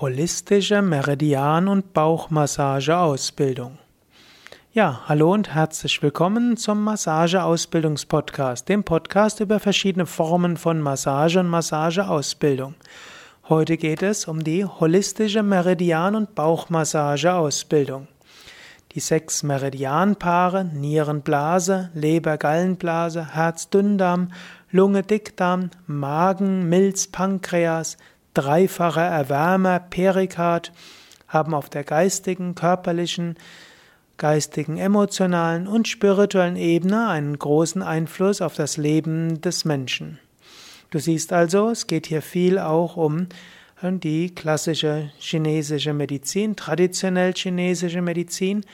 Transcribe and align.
Holistische 0.00 0.80
Meridian- 0.80 1.66
und 1.66 1.92
Bauchmassage-Ausbildung. 1.92 3.78
Ja, 4.72 5.00
hallo 5.08 5.32
und 5.32 5.52
herzlich 5.56 6.00
willkommen 6.00 6.56
zum 6.56 6.84
Massageausbildungspodcast, 6.84 8.68
dem 8.68 8.84
Podcast 8.84 9.40
über 9.40 9.58
verschiedene 9.58 10.06
Formen 10.06 10.56
von 10.56 10.80
Massage 10.80 11.40
und 11.40 11.48
Massageausbildung. 11.48 12.76
Heute 13.48 13.76
geht 13.76 14.02
es 14.02 14.28
um 14.28 14.44
die 14.44 14.64
holistische 14.64 15.42
Meridian- 15.42 16.14
und 16.14 16.36
Bauchmassage-Ausbildung. 16.36 18.06
Die 18.92 19.00
sechs 19.00 19.42
Meridianpaare 19.42 20.64
Nierenblase, 20.64 21.90
Leber-Gallenblase, 21.94 23.34
Herz-Dünndarm, 23.34 24.30
Lunge-Dickdarm, 24.70 25.70
Magen, 25.88 26.68
Milz, 26.68 27.08
Pankreas, 27.08 27.96
dreifacher 28.38 29.02
Erwärmer, 29.02 29.80
Perikard, 29.80 30.72
haben 31.26 31.54
auf 31.54 31.68
der 31.68 31.82
geistigen, 31.82 32.54
körperlichen, 32.54 33.34
geistigen, 34.16 34.78
emotionalen 34.78 35.66
und 35.66 35.88
spirituellen 35.88 36.54
Ebene 36.54 37.08
einen 37.08 37.36
großen 37.36 37.82
Einfluss 37.82 38.40
auf 38.40 38.54
das 38.54 38.76
Leben 38.76 39.40
des 39.40 39.64
Menschen. 39.64 40.20
Du 40.90 41.00
siehst 41.00 41.32
also, 41.32 41.70
es 41.70 41.88
geht 41.88 42.06
hier 42.06 42.22
viel 42.22 42.60
auch 42.60 42.96
um 42.96 43.26
die 43.82 44.32
klassische 44.32 45.10
chinesische 45.18 45.92
Medizin, 45.92 46.54
traditionell 46.54 47.32
chinesische 47.34 48.02
Medizin 48.02 48.64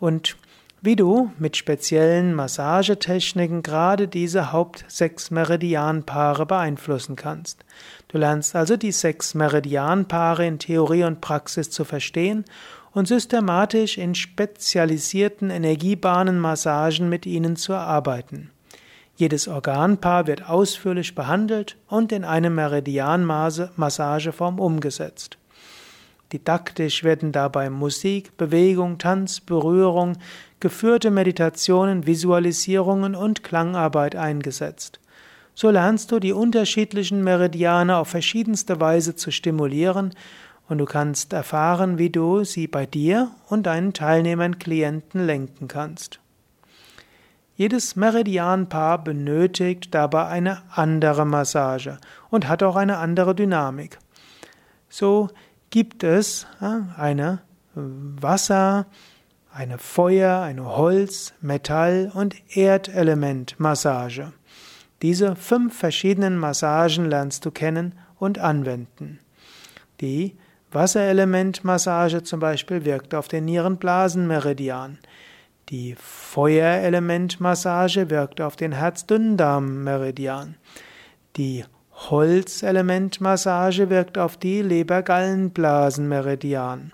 und 0.00 0.36
wie 0.84 0.96
du 0.96 1.30
mit 1.38 1.56
speziellen 1.56 2.34
Massagetechniken 2.34 3.62
gerade 3.62 4.06
diese 4.06 4.52
Haupt 4.52 4.84
sechs 4.86 5.30
Meridianpaare 5.30 6.44
beeinflussen 6.44 7.16
kannst. 7.16 7.64
Du 8.08 8.18
lernst 8.18 8.54
also 8.54 8.76
die 8.76 8.92
sechs 8.92 9.32
Meridianpaare 9.32 10.46
in 10.46 10.58
Theorie 10.58 11.04
und 11.04 11.22
Praxis 11.22 11.70
zu 11.70 11.84
verstehen 11.84 12.44
und 12.92 13.08
systematisch 13.08 13.96
in 13.96 14.14
spezialisierten 14.14 15.48
Energiebahnenmassagen 15.48 17.08
mit 17.08 17.24
ihnen 17.24 17.56
zu 17.56 17.72
arbeiten. 17.72 18.50
Jedes 19.16 19.48
Organpaar 19.48 20.26
wird 20.26 20.50
ausführlich 20.50 21.14
behandelt 21.14 21.78
und 21.88 22.12
in 22.12 22.24
eine 22.24 22.50
Meridianmassageform 22.50 24.60
umgesetzt. 24.60 25.38
Didaktisch 26.34 27.04
werden 27.04 27.30
dabei 27.30 27.70
Musik, 27.70 28.36
Bewegung, 28.36 28.98
Tanz, 28.98 29.38
Berührung, 29.38 30.16
geführte 30.58 31.12
Meditationen, 31.12 32.08
Visualisierungen 32.08 33.14
und 33.14 33.44
Klangarbeit 33.44 34.16
eingesetzt. 34.16 34.98
So 35.54 35.70
lernst 35.70 36.10
du 36.10 36.18
die 36.18 36.32
unterschiedlichen 36.32 37.22
Meridiane 37.22 37.96
auf 37.96 38.08
verschiedenste 38.08 38.80
Weise 38.80 39.14
zu 39.14 39.30
stimulieren 39.30 40.12
und 40.68 40.78
du 40.78 40.86
kannst 40.86 41.32
erfahren, 41.32 41.98
wie 41.98 42.10
du 42.10 42.42
sie 42.42 42.66
bei 42.66 42.84
dir 42.84 43.30
und 43.48 43.66
deinen 43.66 43.92
Teilnehmern, 43.92 44.58
Klienten 44.58 45.24
lenken 45.24 45.68
kannst. 45.68 46.18
Jedes 47.54 47.94
Meridianpaar 47.94 49.04
benötigt 49.04 49.94
dabei 49.94 50.26
eine 50.26 50.62
andere 50.74 51.26
Massage 51.26 51.98
und 52.28 52.48
hat 52.48 52.64
auch 52.64 52.74
eine 52.74 52.98
andere 52.98 53.36
Dynamik. 53.36 54.00
So 54.88 55.28
gibt 55.74 56.04
es 56.04 56.46
eine 56.60 57.40
Wasser, 57.74 58.86
eine 59.52 59.78
Feuer, 59.78 60.40
eine 60.40 60.76
Holz, 60.76 61.34
Metall 61.40 62.12
und 62.14 62.36
Erdelementmassage. 62.56 64.32
Diese 65.02 65.34
fünf 65.34 65.76
verschiedenen 65.76 66.38
Massagen 66.38 67.06
lernst 67.06 67.44
du 67.44 67.50
kennen 67.50 67.98
und 68.20 68.38
anwenden. 68.38 69.18
Die 70.00 70.36
Wasserelementmassage 70.70 72.22
zum 72.22 72.38
Beispiel 72.38 72.84
wirkt 72.84 73.12
auf 73.12 73.26
den 73.26 73.46
Nierenblasenmeridian. 73.46 75.00
Die 75.70 75.96
Feuerelementmassage 75.98 78.10
wirkt 78.10 78.40
auf 78.40 78.54
den 78.54 78.70
Herzdünndarmmeridian. 78.70 80.54
Die 81.34 81.64
Holzelementmassage 81.94 83.88
wirkt 83.88 84.18
auf 84.18 84.36
die 84.36 84.60
Leber-Gallenblasen-Meridian 84.62 86.90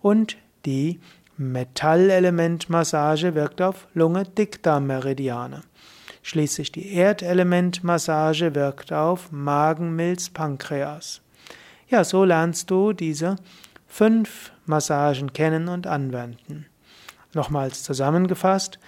und 0.00 0.36
die 0.64 1.00
Metallelementmassage 1.36 3.34
wirkt 3.34 3.60
auf 3.62 3.88
Lunge-Dickdarm-Meridiane. 3.94 5.62
Schließlich 6.22 6.70
die 6.72 6.94
Erdelementmassage 6.94 8.54
wirkt 8.54 8.92
auf 8.92 9.32
Magen, 9.32 9.96
Milz, 9.96 10.30
Pankreas. 10.30 11.20
Ja, 11.88 12.04
so 12.04 12.24
lernst 12.24 12.70
du 12.70 12.92
diese 12.92 13.36
fünf 13.86 14.52
Massagen 14.66 15.32
kennen 15.32 15.68
und 15.68 15.86
anwenden. 15.86 16.66
Nochmals 17.34 17.82
zusammengefasst, 17.82 18.78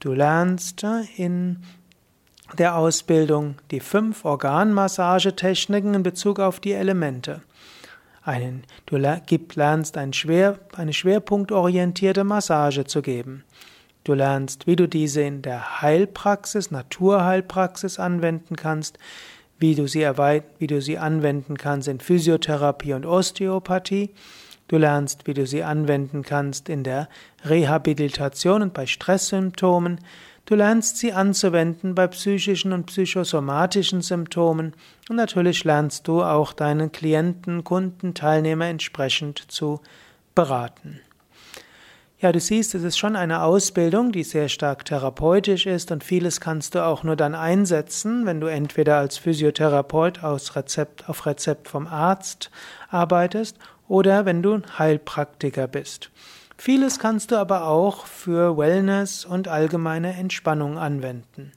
du 0.00 0.12
lernst 0.12 0.84
in 1.16 1.62
der 2.56 2.76
Ausbildung 2.76 3.56
die 3.70 3.80
fünf 3.80 4.24
Organmassagetechniken 4.24 5.94
in 5.94 6.02
Bezug 6.02 6.40
auf 6.40 6.60
die 6.60 6.72
Elemente. 6.72 7.42
Einen, 8.22 8.64
du 8.86 8.96
lernst 8.96 9.96
ein 9.96 10.12
Schwer, 10.12 10.58
eine 10.76 10.92
schwerpunktorientierte 10.92 12.24
Massage 12.24 12.84
zu 12.84 13.02
geben. 13.02 13.44
Du 14.02 14.14
lernst, 14.14 14.66
wie 14.66 14.76
du 14.76 14.88
diese 14.88 15.22
in 15.22 15.42
der 15.42 15.80
Heilpraxis, 15.82 16.70
Naturheilpraxis 16.70 17.98
anwenden 17.98 18.56
kannst, 18.56 18.98
wie 19.58 19.74
du 19.74 19.86
sie, 19.86 20.02
wie 20.58 20.66
du 20.66 20.80
sie 20.80 20.98
anwenden 20.98 21.56
kannst 21.56 21.88
in 21.88 22.00
Physiotherapie 22.00 22.94
und 22.94 23.06
Osteopathie. 23.06 24.10
Du 24.68 24.78
lernst, 24.78 25.26
wie 25.26 25.34
du 25.34 25.46
sie 25.46 25.62
anwenden 25.62 26.22
kannst 26.22 26.68
in 26.68 26.82
der 26.82 27.08
Rehabilitation 27.44 28.62
und 28.62 28.74
bei 28.74 28.86
Stresssymptomen. 28.86 30.00
Du 30.46 30.54
lernst 30.54 30.98
sie 30.98 31.12
anzuwenden 31.12 31.96
bei 31.96 32.06
psychischen 32.06 32.72
und 32.72 32.86
psychosomatischen 32.86 34.00
Symptomen 34.00 34.74
und 35.08 35.16
natürlich 35.16 35.64
lernst 35.64 36.06
du 36.06 36.22
auch 36.22 36.52
deinen 36.52 36.92
Klienten, 36.92 37.64
Kunden, 37.64 38.14
Teilnehmer 38.14 38.66
entsprechend 38.66 39.50
zu 39.50 39.80
beraten. 40.36 41.00
Ja, 42.20 42.30
du 42.30 42.38
siehst, 42.38 42.76
es 42.76 42.84
ist 42.84 42.96
schon 42.96 43.16
eine 43.16 43.42
Ausbildung, 43.42 44.12
die 44.12 44.22
sehr 44.22 44.48
stark 44.48 44.84
therapeutisch 44.84 45.66
ist 45.66 45.90
und 45.90 46.04
vieles 46.04 46.40
kannst 46.40 46.76
du 46.76 46.84
auch 46.84 47.02
nur 47.02 47.16
dann 47.16 47.34
einsetzen, 47.34 48.24
wenn 48.24 48.40
du 48.40 48.46
entweder 48.46 48.98
als 48.98 49.18
Physiotherapeut 49.18 50.22
aus 50.22 50.54
Rezept 50.54 51.08
auf 51.08 51.26
Rezept 51.26 51.66
vom 51.66 51.88
Arzt 51.88 52.52
arbeitest 52.88 53.58
oder 53.88 54.24
wenn 54.26 54.44
du 54.44 54.62
Heilpraktiker 54.78 55.66
bist. 55.66 56.12
Vieles 56.58 56.98
kannst 56.98 57.30
du 57.30 57.36
aber 57.36 57.66
auch 57.66 58.06
für 58.06 58.56
Wellness 58.56 59.24
und 59.26 59.46
allgemeine 59.46 60.14
Entspannung 60.14 60.78
anwenden. 60.78 61.52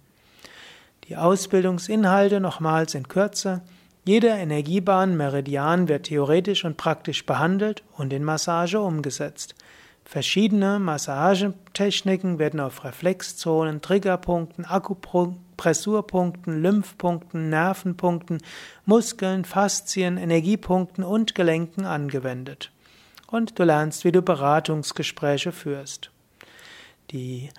Die 1.06 1.16
Ausbildungsinhalte 1.16 2.40
nochmals 2.40 2.94
in 2.96 3.08
Kürze. 3.08 3.62
Jeder 4.06 4.36
Energiebahn 4.36 5.16
Meridian 5.18 5.88
wird 5.88 6.08
theoretisch 6.08 6.66
und 6.66 6.78
praktisch 6.78 7.26
behandelt 7.26 7.84
und 7.98 8.12
in 8.14 8.24
Massage 8.24 8.80
umgesetzt. 8.80 9.56
Verschiedene 10.04 10.80
Massagetechniken 10.80 12.38
werden 12.38 12.60
auf 12.60 12.84
Reflexzonen, 12.84 13.82
Triggerpunkten, 13.82 14.66
Akupressurpunkten, 14.66 16.62
Lymphpunkten, 16.62 17.50
Nervenpunkten, 17.50 18.40
Muskeln, 18.86 19.46
Faszien, 19.46 20.18
Energiepunkten 20.18 21.04
und 21.04 21.36
Gelenken 21.36 21.86
angewendet 21.86 22.72
und 23.32 23.58
du 23.60 23.64
lernst, 23.64 24.06
wie 24.06 24.12
du 24.12 24.22
Beratungsgespräche 24.22 25.52
führst. 25.52 26.12
Die, 27.12 27.50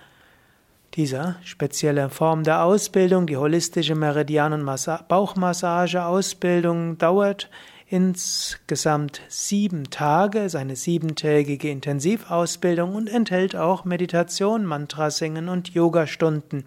diese 0.93 1.37
spezielle 1.43 2.09
Form 2.09 2.43
der 2.43 2.63
Ausbildung, 2.63 3.27
die 3.27 3.37
holistische 3.37 3.95
Meridian- 3.95 4.53
und 4.53 4.65
Bauchmassage-Ausbildung, 5.07 6.97
dauert 6.97 7.49
insgesamt 7.87 9.21
sieben 9.27 9.89
Tage, 9.89 10.39
ist 10.39 10.55
eine 10.55 10.77
siebentägige 10.77 11.69
Intensivausbildung 11.69 12.95
und 12.95 13.07
enthält 13.07 13.55
auch 13.55 13.83
Meditation, 13.83 14.65
Mantrasingen 14.65 15.49
und 15.49 15.73
Yogastunden, 15.73 16.63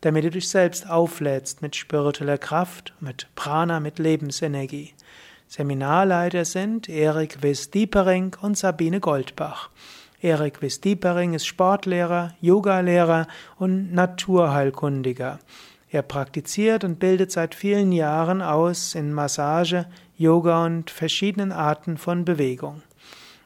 damit 0.00 0.24
du 0.24 0.30
dich 0.30 0.48
selbst 0.48 0.90
auflädst 0.90 1.62
mit 1.62 1.76
spiritueller 1.76 2.38
Kraft, 2.38 2.92
mit 2.98 3.28
Prana, 3.36 3.78
mit 3.78 4.00
Lebensenergie. 4.00 4.93
Seminarleiter 5.56 6.44
sind 6.44 6.88
Erik 6.88 7.44
Wiss-Diepering 7.44 8.34
und 8.42 8.58
Sabine 8.58 8.98
Goldbach. 8.98 9.70
Erik 10.20 10.60
Wiss-Diepering 10.62 11.34
ist 11.34 11.46
Sportlehrer, 11.46 12.34
Yogalehrer 12.40 13.28
und 13.60 13.92
Naturheilkundiger. 13.92 15.38
Er 15.92 16.02
praktiziert 16.02 16.82
und 16.82 16.98
bildet 16.98 17.30
seit 17.30 17.54
vielen 17.54 17.92
Jahren 17.92 18.42
aus 18.42 18.96
in 18.96 19.12
Massage, 19.12 19.86
Yoga 20.16 20.66
und 20.66 20.90
verschiedenen 20.90 21.52
Arten 21.52 21.98
von 21.98 22.24
Bewegung. 22.24 22.82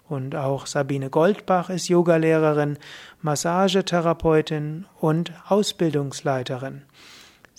Und 0.09 0.35
auch 0.35 0.65
Sabine 0.65 1.11
Goldbach 1.11 1.69
ist 1.69 1.89
Yogalehrerin, 1.89 2.79
Massagetherapeutin 3.21 4.87
und 4.99 5.35
Ausbildungsleiterin. 5.47 6.85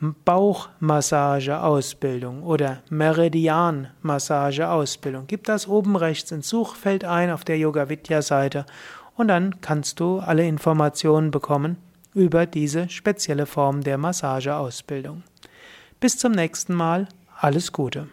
Bauchmassage-Ausbildung 0.00 2.42
oder 2.42 2.82
Meridian-Massage-Ausbildung. 2.90 5.24
Gib 5.26 5.44
das 5.44 5.68
oben 5.68 5.96
rechts 5.96 6.32
ins 6.32 6.48
Suchfeld 6.48 7.04
ein 7.04 7.30
auf 7.30 7.44
der 7.44 7.58
Yoga 7.58 7.88
Vidya 7.88 8.22
Seite 8.22 8.66
und 9.16 9.28
dann 9.28 9.60
kannst 9.60 10.00
du 10.00 10.18
alle 10.18 10.44
Informationen 10.46 11.30
bekommen 11.30 11.76
über 12.14 12.46
diese 12.46 12.88
spezielle 12.88 13.46
Form 13.46 13.82
der 13.82 13.98
Massageausbildung. 13.98 15.22
Bis 16.00 16.18
zum 16.18 16.32
nächsten 16.32 16.74
Mal, 16.74 17.06
alles 17.38 17.70
Gute. 17.72 18.08